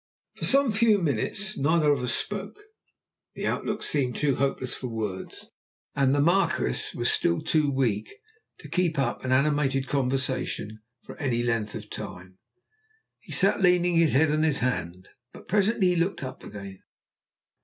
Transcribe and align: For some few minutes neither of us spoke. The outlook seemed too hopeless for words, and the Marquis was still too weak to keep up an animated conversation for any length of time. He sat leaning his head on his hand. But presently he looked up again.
For 0.35 0.45
some 0.45 0.71
few 0.71 0.97
minutes 0.97 1.55
neither 1.55 1.91
of 1.91 2.01
us 2.01 2.15
spoke. 2.15 2.57
The 3.35 3.45
outlook 3.45 3.83
seemed 3.83 4.15
too 4.15 4.37
hopeless 4.37 4.73
for 4.73 4.87
words, 4.87 5.51
and 5.95 6.15
the 6.15 6.19
Marquis 6.19 6.97
was 6.97 7.11
still 7.11 7.39
too 7.39 7.69
weak 7.69 8.11
to 8.57 8.67
keep 8.67 8.97
up 8.97 9.23
an 9.23 9.31
animated 9.31 9.87
conversation 9.87 10.79
for 11.03 11.15
any 11.17 11.43
length 11.43 11.75
of 11.75 11.87
time. 11.91 12.39
He 13.19 13.31
sat 13.31 13.61
leaning 13.61 13.95
his 13.95 14.13
head 14.13 14.31
on 14.31 14.41
his 14.41 14.57
hand. 14.57 15.09
But 15.33 15.47
presently 15.47 15.89
he 15.89 15.95
looked 15.95 16.23
up 16.23 16.43
again. 16.43 16.81